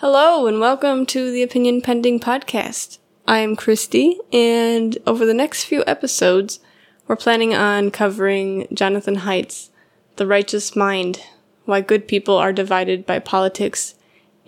[0.00, 2.96] Hello, and welcome to the Opinion Pending podcast.
[3.28, 6.58] I'm Christy, and over the next few episodes,
[7.06, 9.68] we're planning on covering Jonathan Haidt's
[10.16, 11.20] The Righteous Mind
[11.66, 13.94] Why Good People Are Divided by Politics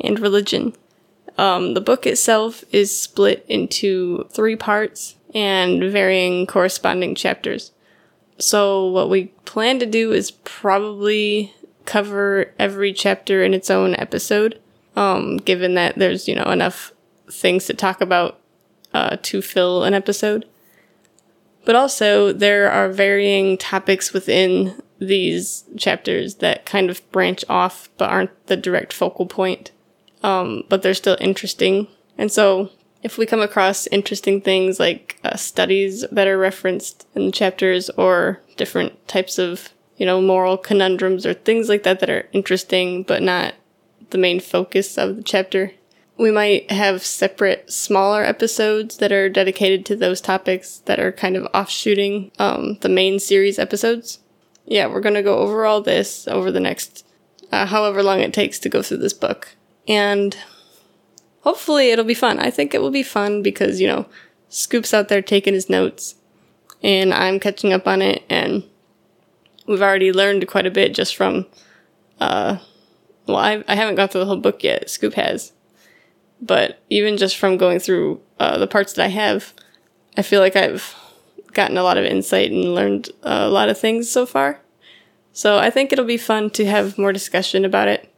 [0.00, 0.72] and Religion.
[1.36, 7.72] Um, the book itself is split into three parts and varying corresponding chapters.
[8.38, 11.52] So, what we plan to do is probably
[11.84, 14.58] cover every chapter in its own episode,
[14.96, 16.92] um, given that there's, you know, enough
[17.30, 18.38] things to talk about
[18.94, 20.46] uh, to fill an episode.
[21.64, 28.10] But also, there are varying topics within these chapters that kind of branch off but
[28.10, 29.70] aren't the direct focal point.
[30.22, 31.88] Um, but they're still interesting.
[32.18, 32.70] And so,
[33.02, 37.90] if we come across interesting things like uh, studies that are referenced in the chapters
[37.90, 43.02] or different types of, you know, moral conundrums or things like that that are interesting
[43.02, 43.54] but not
[44.12, 45.72] the main focus of the chapter,
[46.16, 51.36] we might have separate smaller episodes that are dedicated to those topics that are kind
[51.36, 54.20] of offshooting um, the main series episodes.
[54.64, 57.04] Yeah, we're going to go over all this over the next
[57.50, 59.56] uh, however long it takes to go through this book.
[59.88, 60.36] And
[61.40, 62.38] hopefully it'll be fun.
[62.38, 64.06] I think it will be fun because, you know,
[64.48, 66.14] Scoop's out there taking his notes
[66.82, 68.64] and I'm catching up on it and
[69.66, 71.46] we've already learned quite a bit just from,
[72.20, 72.58] uh,
[73.26, 74.90] well, I, I haven't gone through the whole book yet.
[74.90, 75.52] Scoop has.
[76.40, 79.54] But even just from going through uh, the parts that I have,
[80.16, 80.94] I feel like I've
[81.52, 84.60] gotten a lot of insight and learned a lot of things so far.
[85.32, 88.12] So I think it'll be fun to have more discussion about it.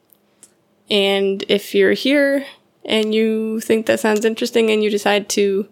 [0.90, 2.44] And if you're here
[2.84, 5.68] and you think that sounds interesting and you decide to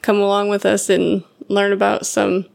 [0.00, 2.46] come along with us and learn about some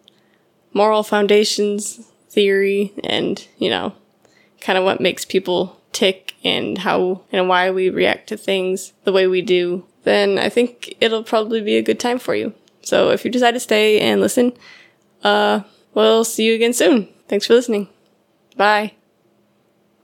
[0.74, 3.94] moral foundations theory and, you know,
[4.60, 9.12] kind of what makes people tick and how and why we react to things the
[9.12, 12.54] way we do, then I think it'll probably be a good time for you.
[12.84, 14.54] So if you decide to stay and listen,
[15.24, 15.62] uh,
[15.96, 17.10] we'll see you again soon.
[17.28, 17.90] Thanks for listening.
[18.56, 18.94] Bye.